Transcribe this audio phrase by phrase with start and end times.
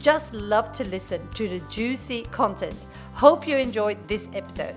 [0.00, 2.86] just love to listen to the juicy content.
[3.12, 4.76] Hope you enjoyed this episode.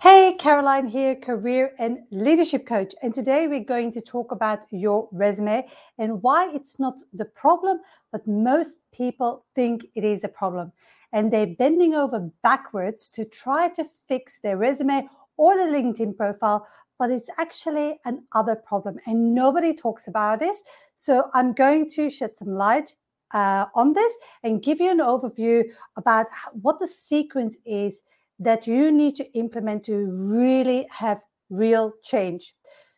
[0.00, 2.94] Hey, Caroline here, career and leadership coach.
[3.02, 5.66] And today we're going to talk about your resume
[5.98, 7.80] and why it's not the problem,
[8.10, 10.72] but most people think it is a problem
[11.12, 16.66] and they're bending over backwards to try to fix their resume or the LinkedIn profile,
[17.00, 20.58] but it's actually an other problem and nobody talks about this.
[20.94, 22.94] So I'm going to shed some light
[23.32, 24.12] uh, on this
[24.44, 25.64] and give you an overview
[25.96, 28.02] about what the sequence is
[28.38, 32.54] that you need to implement to really have real change.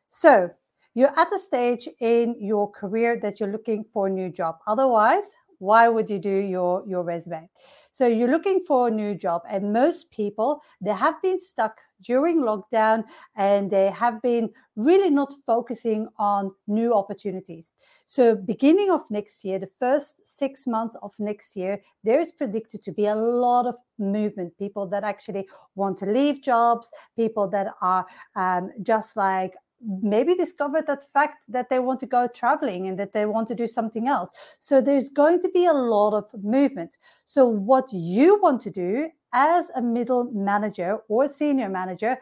[0.09, 0.51] So
[0.95, 4.57] you're at the stage in your career that you're looking for a new job.
[4.67, 5.33] Otherwise,
[5.63, 7.49] why would you do your, your resume?
[7.93, 12.43] So you're looking for a new job, and most people they have been stuck during
[12.43, 13.05] lockdown
[13.37, 17.73] and they have been really not focusing on new opportunities.
[18.07, 22.83] So beginning of next year, the first six months of next year, there is predicted
[22.83, 24.59] to be a lot of movement.
[24.59, 28.05] People that actually want to leave jobs, people that are
[28.35, 29.55] um, just like
[30.03, 33.55] maybe discovered that fact that they want to go traveling and that they want to
[33.55, 34.31] do something else.
[34.59, 36.99] So there's going to be a lot of movement.
[37.25, 42.19] So what you want to do as a middle manager or senior manager,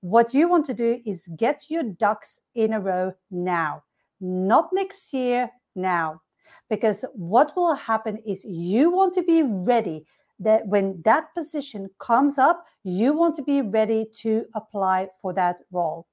[0.00, 3.84] what you want to do is get your ducks in a row now,
[4.20, 6.20] not next year, now.
[6.68, 10.04] Because what will happen is you want to be ready
[10.38, 15.56] that when that position comes up, you want to be ready to apply for that
[15.70, 16.06] role.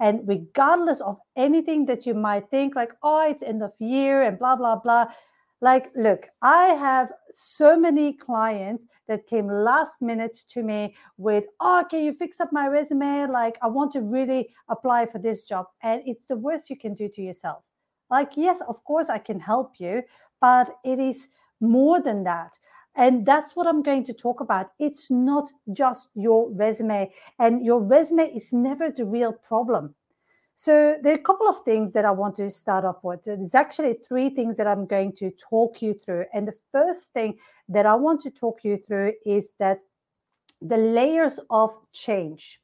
[0.00, 4.38] And regardless of anything that you might think, like, oh, it's end of year and
[4.38, 5.06] blah, blah, blah.
[5.60, 11.84] Like, look, I have so many clients that came last minute to me with, oh,
[11.90, 13.26] can you fix up my resume?
[13.26, 15.66] Like, I want to really apply for this job.
[15.82, 17.64] And it's the worst you can do to yourself.
[18.08, 20.02] Like, yes, of course, I can help you,
[20.40, 21.28] but it is
[21.60, 22.52] more than that.
[22.98, 24.72] And that's what I'm going to talk about.
[24.80, 29.94] It's not just your resume, and your resume is never the real problem.
[30.56, 33.22] So, there are a couple of things that I want to start off with.
[33.22, 36.24] There's actually three things that I'm going to talk you through.
[36.34, 37.38] And the first thing
[37.68, 39.78] that I want to talk you through is that
[40.60, 42.60] the layers of change.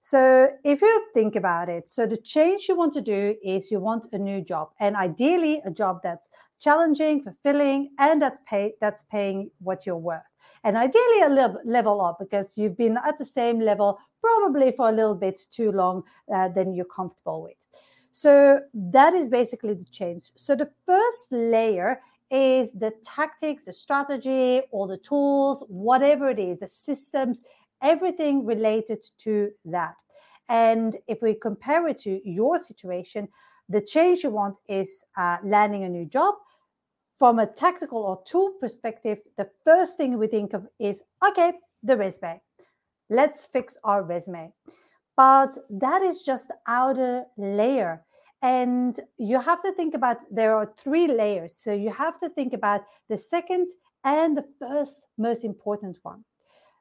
[0.00, 3.78] So, if you think about it, so the change you want to do is you
[3.78, 6.28] want a new job, and ideally a job that's
[6.60, 10.22] challenging, fulfilling, and that pay that's paying what you're worth.
[10.64, 14.88] And ideally a level, level up because you've been at the same level probably for
[14.88, 16.02] a little bit too long
[16.34, 17.66] uh, than you're comfortable with.
[18.10, 20.32] So that is basically the change.
[20.34, 26.60] So the first layer is the tactics, the strategy, or the tools, whatever it is,
[26.60, 27.40] the systems,
[27.82, 29.94] everything related to that.
[30.48, 33.28] And if we compare it to your situation,
[33.68, 36.34] the change you want is uh, landing a new job
[37.18, 41.52] from a tactical or tool perspective, the first thing we think of is okay,
[41.82, 42.40] the resume.
[43.10, 44.52] Let's fix our resume.
[45.16, 48.04] But that is just outer layer.
[48.40, 51.56] And you have to think about there are three layers.
[51.56, 53.68] So you have to think about the second
[54.04, 56.24] and the first most important one.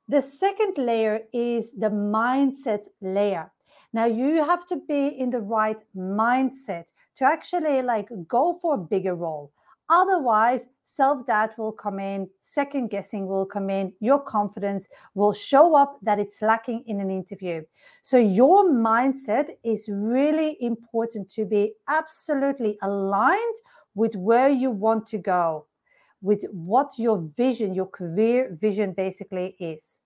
[0.07, 3.51] The second layer is the mindset layer.
[3.91, 8.77] Now you have to be in the right mindset to actually like go for a
[8.77, 9.51] bigger role
[9.89, 15.75] Otherwise, self doubt will come in, second guessing will come in, your confidence will show
[15.75, 17.61] up that it's lacking in an interview.
[18.03, 23.57] So, your mindset is really important to be absolutely aligned
[23.95, 25.65] with where you want to go,
[26.21, 29.99] with what your vision, your career vision basically is.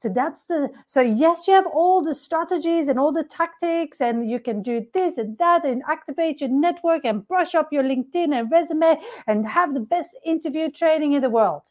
[0.00, 4.30] So that's the so yes, you have all the strategies and all the tactics, and
[4.30, 8.32] you can do this and that and activate your network and brush up your LinkedIn
[8.32, 11.64] and resume and have the best interview training in the world.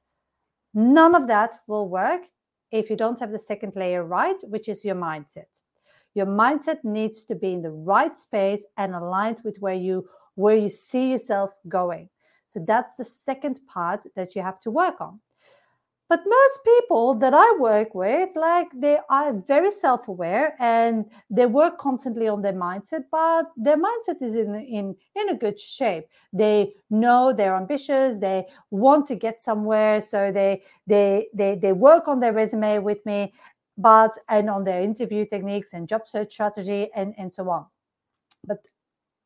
[0.76, 2.22] None of that will work
[2.70, 5.62] if you don't have the second layer right, which is your mindset.
[6.14, 10.56] Your mindset needs to be in the right space and aligned with where you where
[10.56, 12.10] you see yourself going.
[12.46, 15.20] So that's the second part that you have to work on.
[16.10, 21.78] But most people that I work with, like they are very self-aware and they work
[21.78, 26.06] constantly on their mindset, but their mindset is in in in a good shape.
[26.34, 32.08] They know they're ambitious, they want to get somewhere, so they they they they work
[32.08, 33.32] on their resume with me,
[33.78, 37.68] but and on their interview techniques and job search strategy and and so on.
[38.48, 38.60] But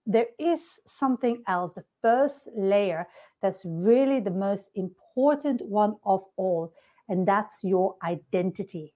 [0.05, 3.07] there is something else, the first layer
[3.41, 6.73] that's really the most important one of all,
[7.09, 8.93] and that's your identity.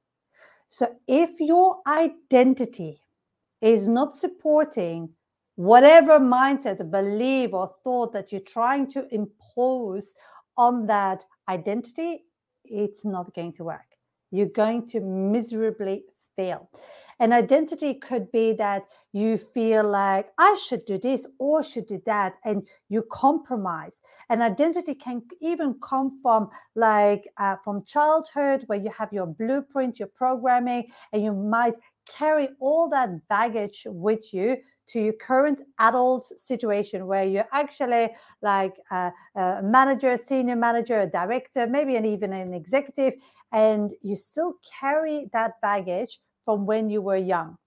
[0.68, 3.02] So if your identity
[3.62, 5.10] is not supporting
[5.56, 10.14] whatever mindset, or belief, or thought that you're trying to impose
[10.58, 12.26] on that identity,
[12.66, 13.86] it's not going to work.
[14.32, 16.04] You're going to miserably
[16.38, 16.70] fail.
[17.20, 22.00] And identity could be that you feel like I should do this or should do
[22.06, 23.96] that, and you compromise.
[24.30, 29.98] And identity can even come from like uh, from childhood, where you have your blueprint,
[30.00, 31.76] your programming, and you might
[32.08, 34.58] carry all that baggage with you
[34.90, 38.10] to your current adult situation where you're actually
[38.42, 43.16] like a, a manager, senior manager, a director, maybe an, even an executive,
[43.52, 47.58] and you still carry that baggage from when you were young.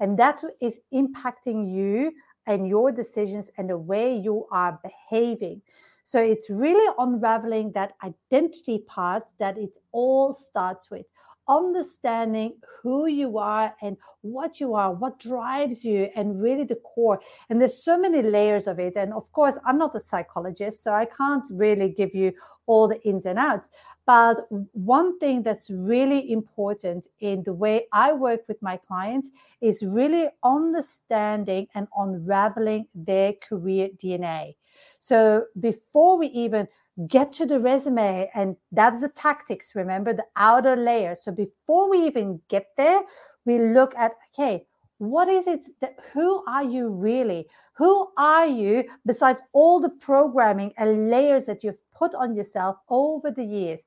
[0.00, 2.12] And that is impacting you
[2.46, 5.62] and your decisions and the way you are behaving.
[6.04, 11.06] So it's really unraveling that identity part that it all starts with.
[11.48, 12.52] Understanding
[12.82, 17.18] who you are and what you are, what drives you, and really the core.
[17.48, 18.92] And there's so many layers of it.
[18.94, 22.34] And of course, I'm not a psychologist, so I can't really give you
[22.66, 23.70] all the ins and outs.
[24.08, 29.82] But one thing that's really important in the way I work with my clients is
[29.82, 34.54] really understanding and unraveling their career DNA.
[34.98, 36.68] So before we even
[37.06, 41.14] get to the resume, and that's the tactics, remember the outer layer.
[41.14, 43.02] So before we even get there,
[43.44, 44.64] we look at okay,
[44.96, 50.72] what is it that who are you really who are you besides all the programming
[50.78, 53.84] and layers that you've put on yourself over the years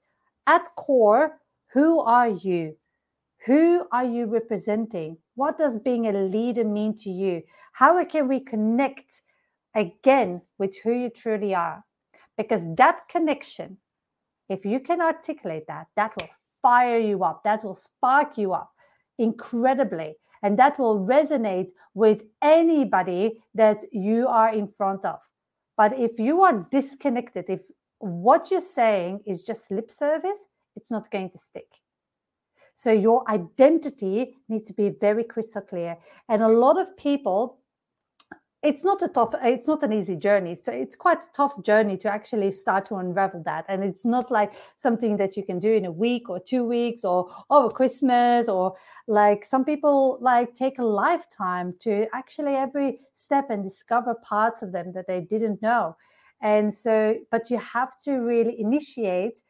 [0.47, 1.39] at core,
[1.73, 2.75] who are you?
[3.45, 5.17] Who are you representing?
[5.35, 7.41] What does being a leader mean to you?
[7.73, 9.21] How can we connect
[9.75, 11.83] again with who you truly are?
[12.38, 13.77] Because that connection,
[14.49, 16.29] if you can articulate that, that will
[16.61, 18.71] fire you up, that will spark you up
[19.17, 20.15] incredibly.
[20.43, 25.19] And that will resonate with anybody that you are in front of.
[25.77, 27.61] But if you are disconnected, if
[28.01, 31.68] what you're saying is just lip service, it's not going to stick.
[32.75, 35.98] So your identity needs to be very crystal clear.
[36.30, 37.59] And a lot of people,
[38.63, 40.56] it's not a tough, it's not an easy journey.
[40.56, 43.65] So it's quite a tough journey to actually start to unravel that.
[43.68, 47.03] And it's not like something that you can do in a week or two weeks
[47.03, 48.75] or over Christmas or
[49.07, 54.71] like some people like take a lifetime to actually every step and discover parts of
[54.71, 55.95] them that they didn't know.
[56.41, 59.41] And so, but you have to really initiate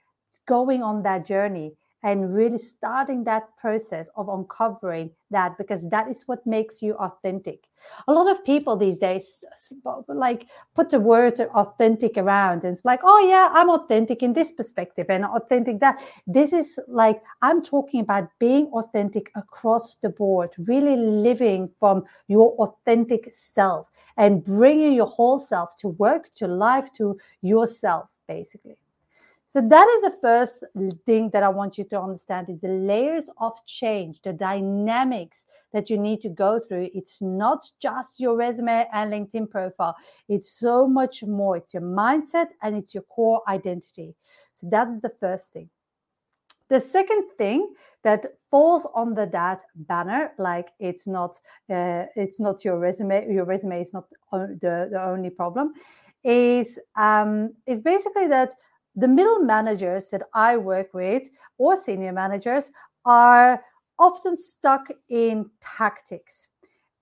[0.47, 6.23] going on that journey and really starting that process of uncovering that because that is
[6.27, 7.67] what makes you authentic.
[8.07, 9.43] A lot of people these days
[10.07, 12.63] like put the word authentic around.
[12.63, 16.01] And it's like, oh yeah, I'm authentic in this perspective and authentic that.
[16.27, 22.51] This is like I'm talking about being authentic across the board, really living from your
[22.57, 28.80] authentic self and bringing your whole self to work, to life, to yourself, basically.
[29.51, 30.63] So that is the first
[31.05, 35.89] thing that I want you to understand is the layers of change, the dynamics that
[35.89, 36.87] you need to go through.
[36.93, 39.97] It's not just your resume and LinkedIn profile.
[40.29, 41.57] It's so much more.
[41.57, 44.15] It's your mindset and it's your core identity.
[44.53, 45.69] So that's the first thing.
[46.69, 51.35] The second thing that falls under that banner, like it's not,
[51.69, 53.29] uh, it's not your resume.
[53.29, 55.73] Your resume is not the, the only problem.
[56.23, 58.53] Is um, is basically that
[58.95, 62.71] the middle managers that I work with or senior managers
[63.05, 63.63] are
[63.97, 66.47] often stuck in tactics.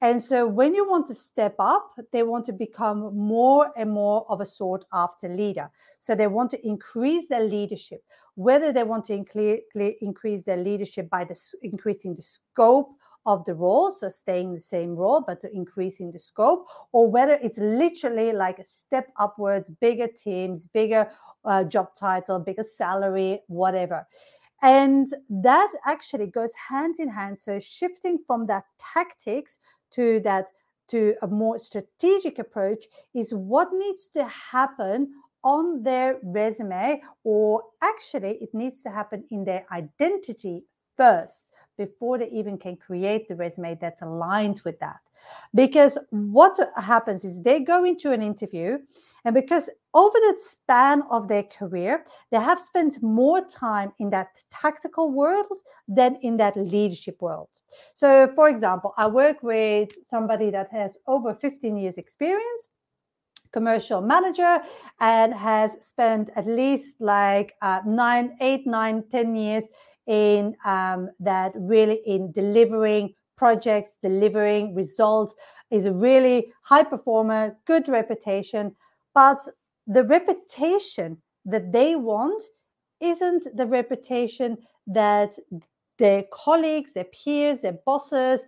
[0.02, 4.26] And so when you want to step up, they want to become more and more
[4.30, 5.70] of a sought after leader.
[6.00, 8.02] So they want to increase their leadership,
[8.36, 12.92] whether they want to increase their leadership by the, increasing the scope
[13.26, 17.60] of the role, so staying the same role, but increasing the scope, or whether it's
[17.60, 21.10] literally like a step upwards, bigger teams, bigger
[21.46, 24.08] uh, job title, bigger salary, whatever.
[24.62, 27.40] And that actually goes hand in hand.
[27.40, 29.60] So shifting from that tactics
[29.92, 30.48] to that
[30.90, 38.40] to a more strategic approach is what needs to happen on their resume, or actually,
[38.42, 40.66] it needs to happen in their identity
[40.98, 41.46] first
[41.80, 45.00] before they even can create the resume that's aligned with that.
[45.56, 48.78] Because what happens is they go into an interview,
[49.26, 54.44] and because over the span of their career, they have spent more time in that
[54.52, 57.50] tactical world than in that leadership world.
[57.96, 62.70] So, for example, I work with somebody that has over 15 years' experience
[63.52, 64.60] commercial manager
[65.00, 69.66] and has spent at least like uh, nine, eight, nine, ten years
[70.10, 75.36] in um, that really in delivering projects, delivering results,
[75.72, 78.76] is a really high performer, good reputation.
[79.14, 79.40] But
[79.88, 82.42] the reputation that they want
[83.00, 85.32] isn't the reputation that
[86.00, 88.46] their colleagues, their peers, their bosses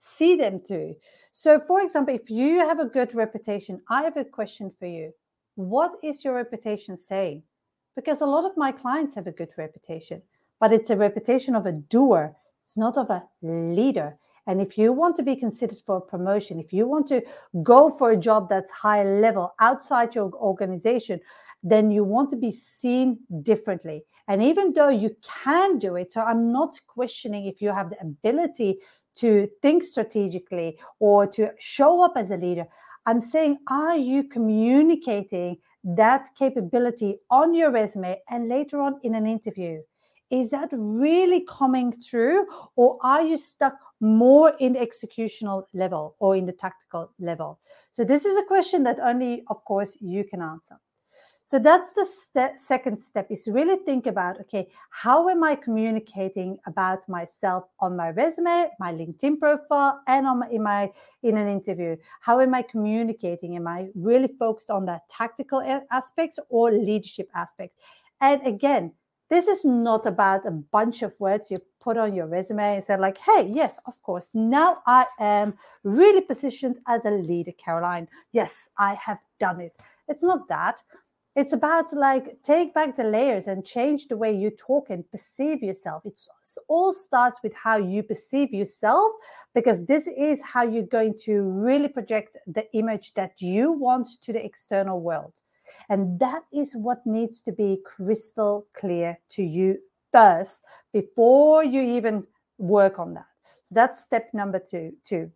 [0.00, 0.96] see them through.
[1.30, 5.12] So, for example, if you have a good reputation, I have a question for you.
[5.54, 7.44] What is your reputation saying?
[7.94, 10.22] Because a lot of my clients have a good reputation,
[10.60, 12.34] but it's a reputation of a doer,
[12.64, 14.16] it's not of a leader.
[14.46, 17.22] And if you want to be considered for a promotion, if you want to
[17.62, 21.20] go for a job that's high level outside your organization,
[21.62, 24.04] then you want to be seen differently.
[24.28, 28.00] And even though you can do it, so I'm not questioning if you have the
[28.00, 28.80] ability
[29.16, 32.66] to think strategically or to show up as a leader.
[33.06, 39.26] I'm saying, are you communicating that capability on your resume and later on in an
[39.26, 39.80] interview?
[40.30, 46.36] Is that really coming through, or are you stuck more in the executional level or
[46.36, 47.60] in the tactical level?
[47.92, 50.76] So, this is a question that only, of course, you can answer.
[51.46, 52.06] So that's the
[52.56, 58.10] second step is really think about okay, how am I communicating about myself on my
[58.10, 60.90] resume, my LinkedIn profile, and on my, in my
[61.22, 61.96] in an interview?
[62.20, 63.56] How am I communicating?
[63.56, 67.76] Am I really focused on that tactical aspects or leadership aspect?
[68.22, 68.92] And again,
[69.34, 72.96] this is not about a bunch of words you put on your resume and say
[72.96, 78.06] like, hey, yes, of course, now I am really positioned as a leader, Caroline.
[78.32, 79.72] Yes, I have done it.
[80.08, 80.82] It's not that
[81.36, 85.62] it's about like take back the layers and change the way you talk and perceive
[85.64, 86.28] yourself it's
[86.68, 89.10] all starts with how you perceive yourself
[89.52, 94.32] because this is how you're going to really project the image that you want to
[94.32, 95.40] the external world
[95.88, 99.78] and that is what needs to be crystal clear to you
[100.12, 102.24] first before you even
[102.58, 103.26] work on that.
[103.64, 105.30] So that's step number two two.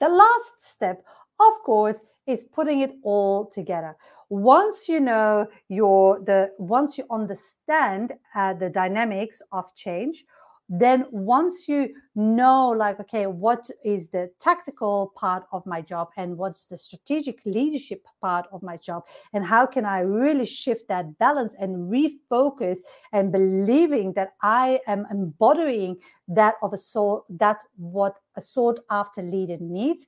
[0.00, 1.04] The last step
[1.40, 3.96] of course is putting it all together.
[4.28, 10.24] Once you know your the once you understand uh, the dynamics of change
[10.68, 16.36] then once you know like okay what is the tactical part of my job and
[16.36, 21.16] what's the strategic leadership part of my job and how can i really shift that
[21.18, 22.78] balance and refocus
[23.12, 25.96] and believing that i am embodying
[26.26, 30.06] that of a sort that what a sought after leader needs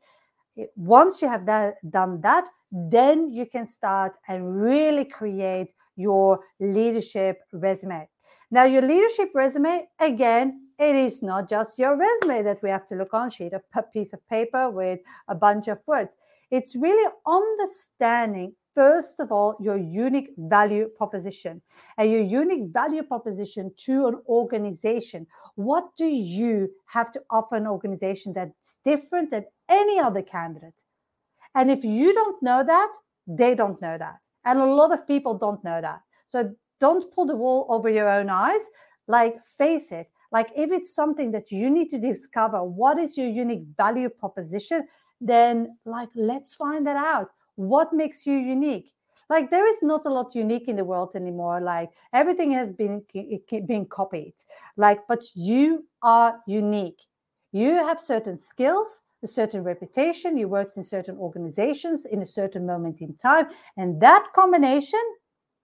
[0.58, 6.40] eh, once you have that, done that, then you can start and really create your
[6.60, 8.08] leadership resume.
[8.50, 12.94] Now, your leadership resume, again, it is not just your resume that we have to
[12.94, 13.62] look on sheet of
[13.92, 16.16] piece of paper with a bunch of words.
[16.50, 21.60] It's really understanding first of all, your unique value proposition
[21.96, 25.26] and your unique value proposition to an organization.
[25.56, 30.80] What do you have to offer an organization that's different than any other candidate?
[31.56, 32.92] And if you don't know that,
[33.26, 34.20] they don't know that.
[34.44, 36.02] And a lot of people don't know that.
[36.28, 38.60] So don't pull the wool over your own eyes.
[39.06, 40.10] Like, face it.
[40.30, 44.86] Like, if it's something that you need to discover, what is your unique value proposition?
[45.20, 48.92] Then, like, let's find that out what makes you unique
[49.28, 53.02] like there is not a lot unique in the world anymore like everything has been
[53.66, 54.34] been copied
[54.76, 57.02] like but you are unique
[57.52, 62.64] you have certain skills a certain reputation you worked in certain organizations in a certain
[62.64, 65.02] moment in time and that combination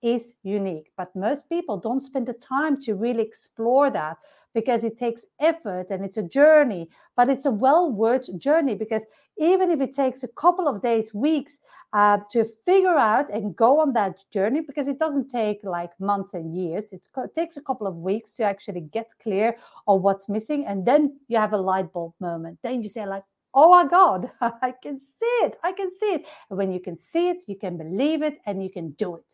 [0.04, 4.18] is unique but most people don't spend the time to really explore that
[4.54, 9.04] because it takes effort and it's a journey, but it's a well worth journey because
[9.36, 11.58] even if it takes a couple of days, weeks
[11.92, 16.34] uh, to figure out and go on that journey, because it doesn't take like months
[16.34, 19.56] and years, it co- takes a couple of weeks to actually get clear
[19.88, 20.64] on what's missing.
[20.64, 22.60] And then you have a light bulb moment.
[22.62, 25.56] Then you say, like, oh my God, I can see it.
[25.64, 26.26] I can see it.
[26.48, 29.33] When you can see it, you can believe it and you can do it.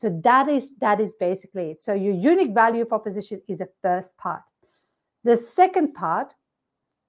[0.00, 1.82] So that is that is basically it.
[1.82, 4.40] So your unique value proposition is the first part.
[5.24, 6.32] The second part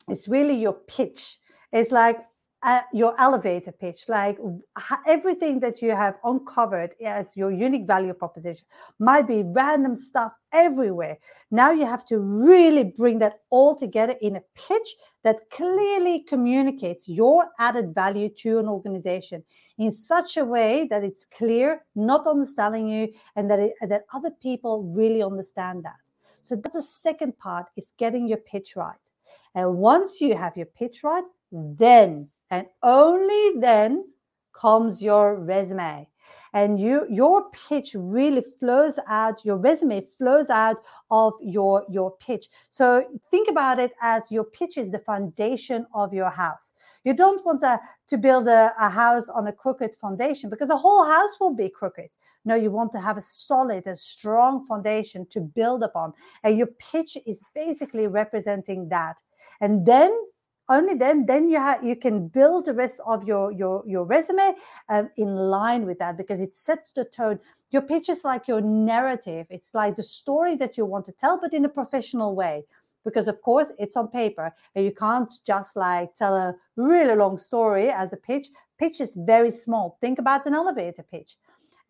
[0.10, 1.40] is really your pitch.
[1.72, 2.18] It's like
[2.64, 4.38] uh, your elevator pitch, like
[5.08, 8.66] everything that you have uncovered as your unique value proposition,
[9.00, 11.18] might be random stuff everywhere.
[11.50, 17.08] Now you have to really bring that all together in a pitch that clearly communicates
[17.08, 19.44] your added value to an organization
[19.80, 24.32] in such a way that it's clear, not understanding you, and that it, that other
[24.42, 25.96] people really understand that.
[26.44, 28.96] So that's the second part is getting your pitch right.
[29.56, 34.06] And once you have your pitch right, then and only then
[34.54, 36.08] comes your resume.
[36.54, 40.78] And you your pitch really flows out your resume flows out
[41.10, 42.48] of your your pitch.
[42.70, 46.74] So think about it as your pitch is the foundation of your house.
[47.06, 50.78] You don't want to, to build a, a house on a crooked foundation because the
[50.78, 52.10] whole house will be crooked.
[52.44, 56.14] No you want to have a solid a strong foundation to build upon.
[56.44, 59.16] And your pitch is basically representing that.
[59.62, 60.12] And then
[60.72, 64.56] only then then you have you can build the rest of your your your resume
[64.90, 67.40] um, in line with that because it sets the tone.
[67.72, 69.48] Your pitch is like your narrative.
[69.50, 72.64] It's like the story that you want to tell but in a professional way.
[73.04, 77.38] Because of course it's on paper and you can't just like tell a really long
[77.38, 78.48] story as a pitch.
[78.80, 79.98] Pitch is very small.
[80.02, 81.38] Think about an elevator pitch.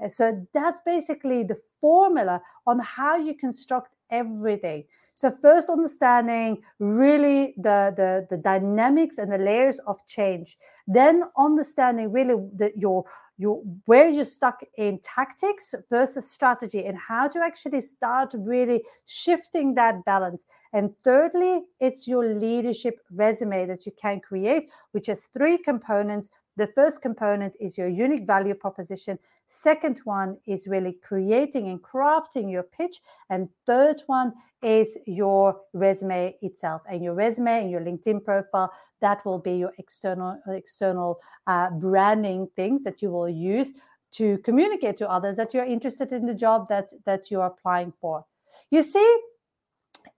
[0.09, 4.83] So that's basically the formula on how you construct everything
[5.21, 10.57] so first understanding really the, the, the dynamics and the layers of change.
[10.87, 13.05] Then understanding really the, your
[13.37, 19.73] your where you're stuck in tactics versus strategy and how to actually start really shifting
[19.75, 20.45] that balance.
[20.73, 26.29] And thirdly, it's your leadership resume that you can create, which has three components.
[26.57, 29.17] The first component is your unique value proposition.
[29.47, 33.01] Second one is really creating and crafting your pitch.
[33.29, 36.81] And third one is your resume itself.
[36.89, 42.47] And your resume and your LinkedIn profile, that will be your external external uh, branding
[42.55, 43.73] things that you will use
[44.11, 48.25] to communicate to others that you're interested in the job that that you're applying for.
[48.69, 49.17] You see,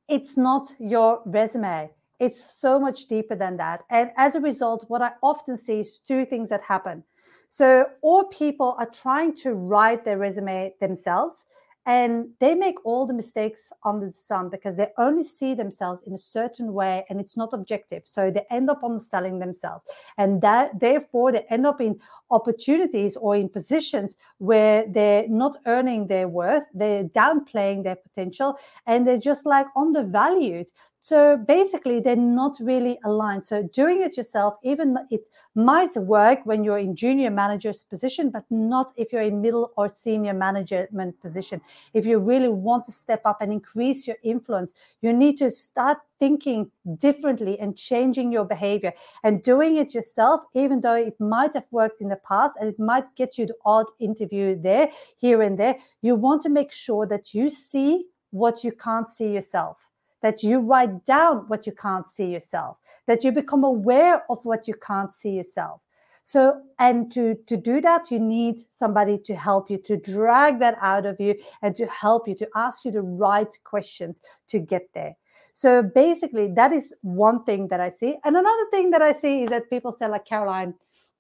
[0.07, 1.89] it's not your resume.
[2.23, 3.83] It's so much deeper than that.
[3.89, 7.03] And as a result, what I often see is two things that happen.
[7.49, 11.45] So, all people are trying to write their resume themselves
[11.85, 16.13] and they make all the mistakes under the sun because they only see themselves in
[16.13, 19.83] a certain way and it's not objective so they end up on underselling themselves
[20.17, 21.99] and that therefore they end up in
[22.33, 29.07] opportunities or in positions where they're not earning their worth they're downplaying their potential and
[29.07, 30.67] they're just like undervalued
[31.03, 33.45] so basically, they're not really aligned.
[33.45, 38.45] So doing it yourself, even it might work when you're in junior manager's position, but
[38.49, 41.59] not if you're in middle or senior management position.
[41.93, 45.97] If you really want to step up and increase your influence, you need to start
[46.23, 48.93] thinking differently and changing your behavior
[49.25, 52.79] and doing it yourself, even though it might have worked in the past and it
[52.79, 55.75] might get you the odd interview there, here and there.
[56.01, 59.77] You want to make sure that you see what you can't see yourself
[60.21, 64.69] that you write down what you can't see yourself, that you become aware of what
[64.69, 65.81] you can't see yourself.
[66.23, 70.77] So, and to, to do that, you need somebody to help you, to drag that
[70.81, 74.87] out of you and to help you, to ask you the right questions to get
[74.93, 75.17] there.
[75.53, 78.17] So basically, that is one thing that I see.
[78.23, 80.73] And another thing that I see is that people say, like, Caroline,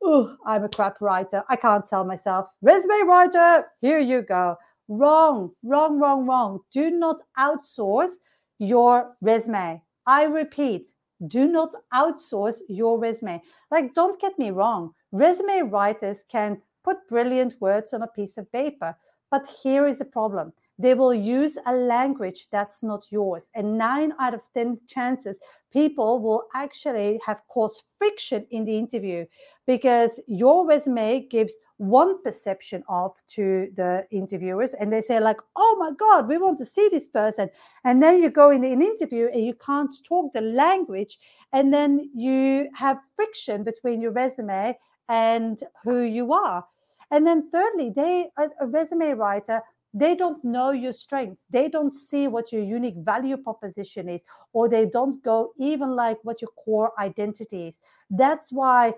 [0.03, 1.43] oh, I'm a crap writer.
[1.49, 2.47] I can't sell myself.
[2.61, 4.57] Resume writer, here you go.
[4.87, 6.59] Wrong, wrong, wrong, wrong.
[6.71, 8.15] Do not outsource
[8.59, 9.81] your resume.
[10.05, 10.89] I repeat,
[11.27, 13.41] do not outsource your resume.
[13.71, 18.51] Like, don't get me wrong, resume writers can put brilliant words on a piece of
[18.51, 18.95] paper,
[19.31, 23.49] but here is the problem they will use a language that's not yours.
[23.53, 25.39] And nine out of 10 chances,
[25.73, 29.25] people will actually have caused friction in the interview
[29.65, 35.75] because your resume gives one perception of to the interviewers and they say like oh
[35.79, 37.49] my god we want to see this person
[37.83, 41.17] and then you go in an interview and you can't talk the language
[41.51, 44.77] and then you have friction between your resume
[45.09, 46.63] and who you are
[47.09, 49.61] and then thirdly they a, a resume writer
[49.93, 51.45] they don't know your strengths.
[51.49, 56.17] They don't see what your unique value proposition is or they don't go even like
[56.23, 57.79] what your core identity is.
[58.09, 58.95] That's why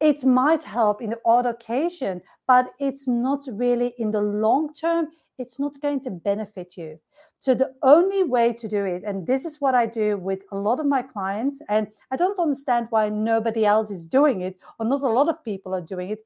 [0.00, 5.08] it might help in the odd occasion but it's not really in the long term
[5.38, 6.98] it's not going to benefit you.
[7.40, 10.56] So the only way to do it and this is what i do with a
[10.56, 14.86] lot of my clients and i don't understand why nobody else is doing it or
[14.86, 16.24] not a lot of people are doing it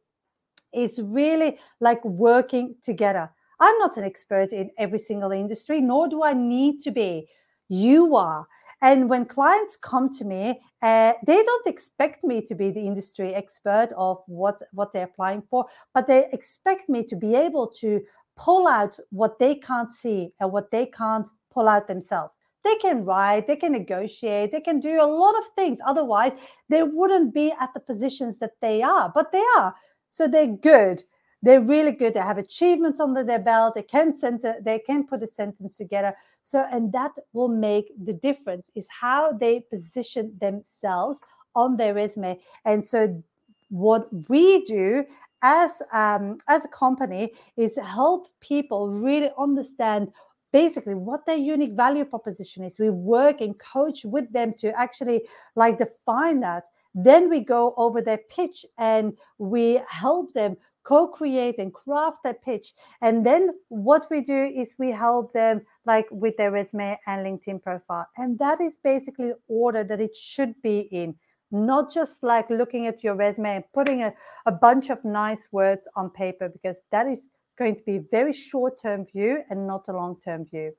[0.75, 6.23] is really like working together I'm not an expert in every single industry, nor do
[6.23, 7.29] I need to be.
[7.69, 8.47] You are.
[8.83, 13.35] And when clients come to me, uh, they don't expect me to be the industry
[13.35, 18.03] expert of what, what they're applying for, but they expect me to be able to
[18.37, 22.35] pull out what they can't see and what they can't pull out themselves.
[22.65, 25.79] They can write, they can negotiate, they can do a lot of things.
[25.87, 26.33] Otherwise,
[26.69, 29.75] they wouldn't be at the positions that they are, but they are.
[30.11, 31.03] So they're good
[31.43, 32.15] they're really good.
[32.15, 33.75] They have achievements under their belt.
[33.75, 36.15] They can center, they can put a sentence together.
[36.43, 41.21] So, and that will make the difference is how they position themselves
[41.55, 42.39] on their resume.
[42.65, 43.23] And so,
[43.69, 45.05] what we do
[45.43, 50.13] as um, as a company is help people really understand
[50.53, 52.79] basically what their unique value proposition is.
[52.79, 55.23] We work and coach with them to actually
[55.55, 56.65] like define that.
[56.95, 62.73] Then we go over their pitch and we help them co-create and craft that pitch.
[63.03, 67.61] And then what we do is we help them like with their resume and linkedin
[67.61, 68.07] profile.
[68.17, 71.17] And that is basically order that it should be in.
[71.51, 74.13] Not just like looking at your resume and putting a,
[74.47, 78.81] a bunch of nice words on paper because that is going to be very short
[78.81, 80.73] term view and not a long term view.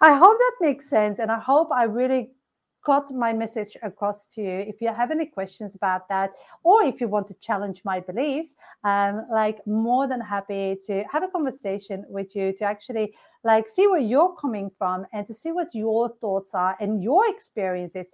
[0.00, 2.30] I hope that makes sense and i hope i really
[2.84, 4.58] got my message across to you.
[4.58, 8.54] If you have any questions about that, or if you want to challenge my beliefs,
[8.84, 13.86] I'm like more than happy to have a conversation with you to actually like see
[13.86, 18.10] where you're coming from and to see what your thoughts are and your experiences.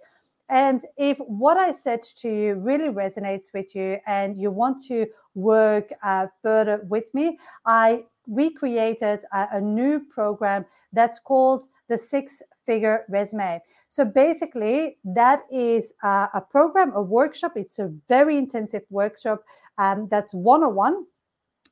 [0.49, 5.07] And if what I said to you really resonates with you and you want to
[5.35, 11.97] work uh, further with me, I we created a, a new program that's called the
[11.97, 13.61] Six Figure Resume.
[13.89, 17.53] So basically, that is a, a program, a workshop.
[17.55, 19.43] It's a very intensive workshop
[19.77, 21.05] um, that's one on one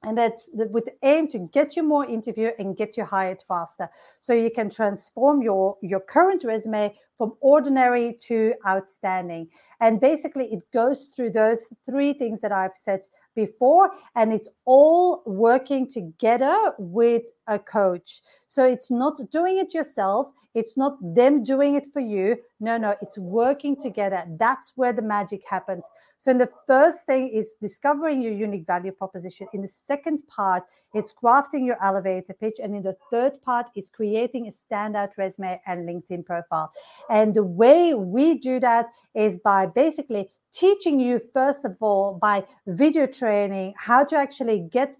[0.03, 3.41] and that's the, with the aim to get you more interview and get you hired
[3.47, 3.89] faster
[4.21, 9.47] so you can transform your your current resume from ordinary to outstanding
[9.81, 13.01] and basically it goes through those three things that i've said
[13.35, 20.31] before and it's all working together with a coach so it's not doing it yourself
[20.53, 22.37] it's not them doing it for you.
[22.59, 24.23] No, no, it's working together.
[24.37, 25.85] That's where the magic happens.
[26.17, 29.47] So, in the first thing is discovering your unique value proposition.
[29.53, 32.59] In the second part, it's crafting your elevator pitch.
[32.61, 36.71] And in the third part, it's creating a standout resume and LinkedIn profile.
[37.09, 42.43] And the way we do that is by basically teaching you, first of all, by
[42.65, 44.95] video training, how to actually get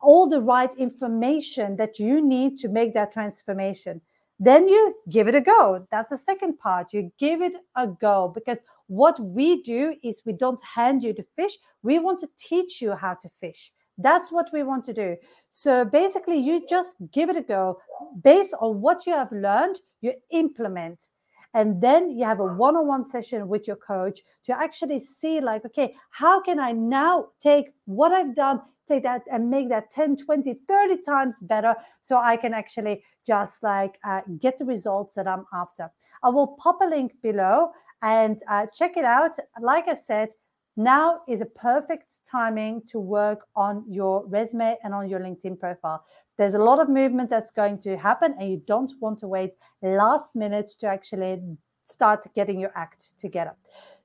[0.00, 4.00] all the right information that you need to make that transformation.
[4.38, 5.86] Then you give it a go.
[5.90, 6.92] That's the second part.
[6.92, 11.24] You give it a go because what we do is we don't hand you the
[11.34, 11.56] fish.
[11.82, 13.72] We want to teach you how to fish.
[13.98, 15.16] That's what we want to do.
[15.50, 17.78] So basically, you just give it a go.
[18.22, 21.08] Based on what you have learned, you implement.
[21.54, 25.40] And then you have a one on one session with your coach to actually see,
[25.40, 29.90] like, okay, how can I now take what I've done take that and make that
[29.90, 35.14] 10 20 30 times better so i can actually just like uh, get the results
[35.14, 35.90] that i'm after.
[36.22, 37.72] I will pop a link below
[38.02, 39.32] and uh, check it out.
[39.60, 40.28] Like i said
[40.76, 46.04] now is a perfect timing to work on your resume and on your linkedin profile.
[46.36, 49.54] There's a lot of movement that's going to happen and you don't want to wait
[49.82, 51.40] last minute to actually
[51.84, 53.54] start getting your act together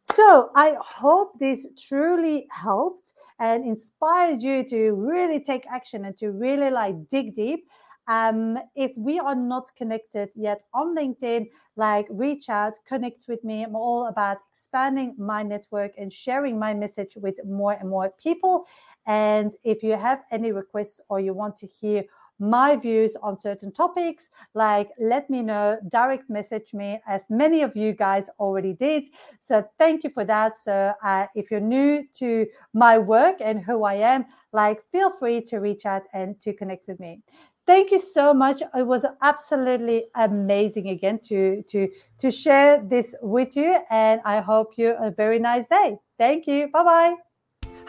[0.06, 6.32] so I hope this truly helped and inspired you to really take action and to
[6.32, 7.68] really like dig deep.
[8.08, 13.64] Um, if we are not connected yet on LinkedIn, like reach out, connect with me.
[13.64, 18.68] I'm all about expanding my network and sharing my message with more and more people.
[19.08, 22.04] And if you have any requests or you want to hear
[22.42, 27.76] my views on certain topics, like let me know, direct message me, as many of
[27.76, 29.08] you guys already did.
[29.40, 30.58] So thank you for that.
[30.58, 35.42] So uh, if you're new to my work and who I am, like feel free
[35.44, 37.22] to reach out and to connect with me.
[37.68, 38.62] Thank you so much.
[38.76, 44.74] It was absolutely amazing again to to to share this with you, and I hope
[44.78, 45.98] you a very nice day.
[46.18, 46.70] Thank you.
[46.74, 47.31] Bye bye.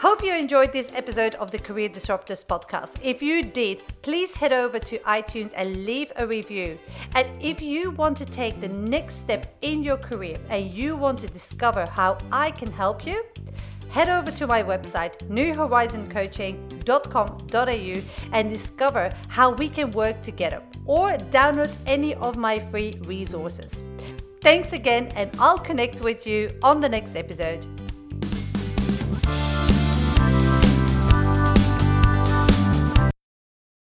[0.03, 2.97] Hope you enjoyed this episode of the Career Disruptors podcast.
[3.01, 6.77] If you did, please head over to iTunes and leave a review.
[7.15, 11.19] And if you want to take the next step in your career and you want
[11.19, 13.23] to discover how I can help you,
[13.87, 18.01] head over to my website, newhorizoncoaching.com.au,
[18.33, 23.83] and discover how we can work together or download any of my free resources.
[24.41, 27.65] Thanks again, and I'll connect with you on the next episode.